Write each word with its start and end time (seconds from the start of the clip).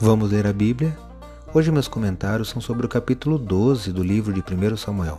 Vamos 0.00 0.30
ler 0.30 0.46
a 0.46 0.52
Bíblia? 0.52 0.96
Hoje 1.52 1.72
meus 1.72 1.88
comentários 1.88 2.50
são 2.50 2.62
sobre 2.62 2.86
o 2.86 2.88
capítulo 2.88 3.36
12 3.36 3.92
do 3.92 4.00
livro 4.00 4.32
de 4.32 4.40
1 4.40 4.76
Samuel. 4.76 5.18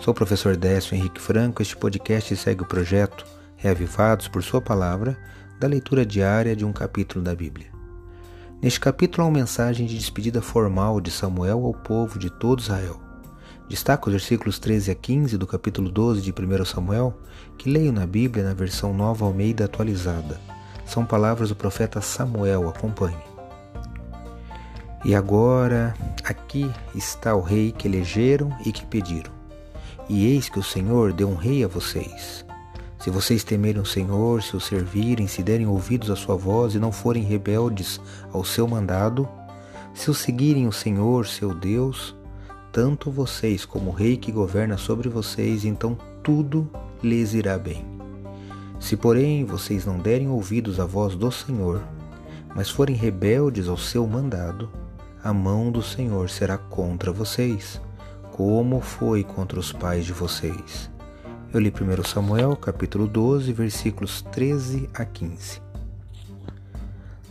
Sou 0.00 0.10
o 0.10 0.14
professor 0.14 0.56
Décio 0.56 0.96
Henrique 0.96 1.20
Franco. 1.20 1.62
Este 1.62 1.76
podcast 1.76 2.34
segue 2.34 2.64
o 2.64 2.66
projeto 2.66 3.24
Reavivados 3.54 4.26
por 4.26 4.42
Sua 4.42 4.60
Palavra, 4.60 5.16
da 5.60 5.68
leitura 5.68 6.04
diária 6.04 6.56
de 6.56 6.64
um 6.64 6.72
capítulo 6.72 7.24
da 7.24 7.36
Bíblia. 7.36 7.68
Neste 8.60 8.80
capítulo 8.80 9.22
há 9.22 9.26
uma 9.28 9.38
mensagem 9.38 9.86
de 9.86 9.96
despedida 9.96 10.42
formal 10.42 11.00
de 11.00 11.12
Samuel 11.12 11.64
ao 11.64 11.72
povo 11.72 12.18
de 12.18 12.28
todo 12.28 12.58
Israel. 12.58 13.00
Destaco 13.68 14.08
os 14.08 14.12
versículos 14.12 14.58
13 14.58 14.90
a 14.90 14.94
15 14.96 15.38
do 15.38 15.46
capítulo 15.46 15.88
12 15.88 16.20
de 16.20 16.32
1 16.32 16.64
Samuel, 16.64 17.16
que 17.56 17.70
leio 17.70 17.92
na 17.92 18.04
Bíblia 18.04 18.42
na 18.42 18.54
versão 18.54 18.92
Nova 18.92 19.24
Almeida 19.24 19.66
atualizada. 19.66 20.40
São 20.84 21.06
palavras 21.06 21.50
do 21.50 21.54
profeta 21.54 22.00
Samuel, 22.00 22.68
acompanhe. 22.68 23.25
E 25.04 25.14
agora 25.14 25.94
aqui 26.24 26.70
está 26.94 27.34
o 27.34 27.40
rei 27.40 27.72
que 27.72 27.86
elegeram 27.86 28.50
e 28.64 28.72
que 28.72 28.84
pediram. 28.84 29.30
E 30.08 30.26
eis 30.26 30.48
que 30.48 30.58
o 30.58 30.62
Senhor 30.62 31.12
deu 31.12 31.28
um 31.28 31.36
rei 31.36 31.64
a 31.64 31.68
vocês. 31.68 32.44
Se 32.98 33.10
vocês 33.10 33.44
temerem 33.44 33.80
o 33.80 33.86
Senhor, 33.86 34.42
se 34.42 34.56
o 34.56 34.60
servirem, 34.60 35.26
se 35.26 35.42
derem 35.42 35.66
ouvidos 35.66 36.10
à 36.10 36.16
sua 36.16 36.36
voz 36.36 36.74
e 36.74 36.78
não 36.78 36.90
forem 36.90 37.22
rebeldes 37.22 38.00
ao 38.32 38.44
seu 38.44 38.66
mandado, 38.66 39.28
se 39.94 40.10
o 40.10 40.14
seguirem 40.14 40.66
o 40.66 40.72
Senhor, 40.72 41.26
seu 41.26 41.54
Deus, 41.54 42.16
tanto 42.72 43.10
vocês 43.10 43.64
como 43.64 43.90
o 43.90 43.94
rei 43.94 44.16
que 44.16 44.32
governa 44.32 44.76
sobre 44.76 45.08
vocês, 45.08 45.64
então 45.64 45.96
tudo 46.22 46.68
lhes 47.02 47.32
irá 47.32 47.56
bem. 47.56 47.84
Se, 48.78 48.96
porém, 48.96 49.44
vocês 49.44 49.86
não 49.86 49.98
derem 49.98 50.28
ouvidos 50.28 50.78
à 50.78 50.84
voz 50.84 51.14
do 51.14 51.30
Senhor, 51.30 51.82
mas 52.54 52.68
forem 52.68 52.96
rebeldes 52.96 53.68
ao 53.68 53.76
seu 53.76 54.06
mandado, 54.06 54.68
a 55.26 55.32
mão 55.32 55.72
do 55.72 55.82
Senhor 55.82 56.30
será 56.30 56.56
contra 56.56 57.10
vocês, 57.10 57.80
como 58.30 58.80
foi 58.80 59.24
contra 59.24 59.58
os 59.58 59.72
pais 59.72 60.06
de 60.06 60.12
vocês. 60.12 60.88
Eu 61.52 61.58
li 61.58 61.68
1 61.68 62.04
Samuel, 62.04 62.54
capítulo 62.54 63.08
12, 63.08 63.52
versículos 63.52 64.22
13 64.22 64.88
a 64.94 65.04
15. 65.04 65.60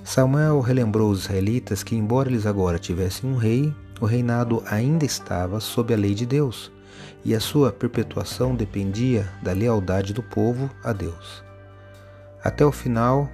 Samuel 0.04 0.60
relembrou 0.60 1.10
os 1.10 1.22
israelitas 1.22 1.84
que, 1.84 1.96
embora 1.96 2.28
eles 2.28 2.46
agora 2.46 2.78
tivessem 2.78 3.30
um 3.30 3.38
rei, 3.38 3.74
o 4.02 4.06
reinado 4.06 4.62
ainda 4.70 5.06
estava 5.06 5.62
sob 5.62 5.94
a 5.94 5.98
lei 5.98 6.14
de 6.14 6.26
Deus, 6.26 6.70
e 7.24 7.34
a 7.34 7.40
sua 7.40 7.72
perpetuação 7.72 8.56
dependia 8.56 9.26
da 9.42 9.54
lealdade 9.54 10.14
do 10.14 10.22
povo 10.22 10.70
a 10.84 10.92
Deus. 10.92 11.42
Até 12.44 12.66
o 12.66 12.74
final, 12.74 13.30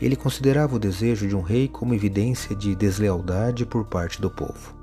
ele 0.00 0.16
considerava 0.16 0.76
o 0.76 0.78
desejo 0.78 1.26
de 1.26 1.34
um 1.34 1.40
rei 1.40 1.66
como 1.68 1.94
evidência 1.94 2.54
de 2.54 2.74
deslealdade 2.74 3.66
por 3.66 3.84
parte 3.84 4.20
do 4.20 4.30
povo. 4.30 4.74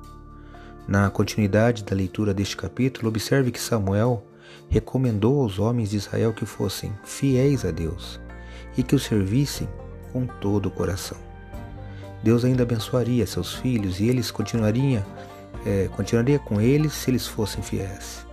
Na 0.88 1.09
continuidade 1.09 1.83
da 1.83 1.95
leitura 1.95 2.33
deste 2.33 2.55
capítulo, 2.58 3.08
observe 3.08 3.52
que 3.52 3.59
Samuel 3.59 4.23
recomendou 4.69 5.41
aos 5.41 5.58
homens 5.58 5.89
de 5.89 5.97
Israel 5.97 6.33
que 6.33 6.45
fossem 6.45 6.93
fiéis 7.03 7.66
a 7.66 7.71
Deus 7.71 8.19
e 8.77 8.83
que 8.83 8.95
o 8.95 8.99
servissem 8.99 9.67
com 10.11 10.27
todo 10.27 10.67
o 10.67 10.71
coração. 10.71 11.17
Deus 12.21 12.43
ainda 12.43 12.63
abençoaria 12.63 13.25
seus 13.25 13.53
filhos 13.53 13.99
e 13.99 14.08
eles 14.08 14.31
continuariam, 14.31 15.03
é, 15.66 15.88
continuaria 15.95 16.39
com 16.39 16.59
eles 16.59 16.93
se 16.93 17.09
eles 17.09 17.25
fossem 17.25 17.63
fiéis. 17.63 18.25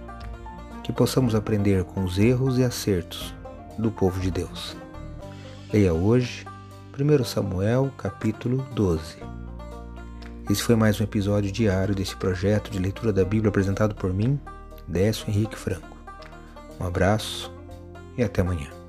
Que 0.82 0.92
possamos 0.92 1.34
aprender 1.34 1.84
com 1.84 2.02
os 2.02 2.18
erros 2.18 2.58
e 2.58 2.64
acertos 2.64 3.34
do 3.78 3.90
povo 3.90 4.20
de 4.20 4.30
Deus. 4.30 4.76
Leia 5.72 5.94
hoje 5.94 6.44
1 6.94 7.24
Samuel 7.24 7.90
capítulo 7.96 8.66
12. 8.74 9.16
Esse 10.50 10.62
foi 10.62 10.76
mais 10.76 11.00
um 11.00 11.04
episódio 11.04 11.50
diário 11.50 11.94
desse 11.94 12.14
projeto 12.14 12.70
de 12.70 12.78
leitura 12.78 13.10
da 13.10 13.24
Bíblia 13.24 13.48
apresentado 13.48 13.94
por 13.94 14.12
mim, 14.12 14.38
Décio 14.86 15.24
Henrique 15.26 15.56
Franco. 15.56 15.96
Um 16.78 16.86
abraço 16.86 17.50
e 18.18 18.22
até 18.22 18.42
amanhã. 18.42 18.81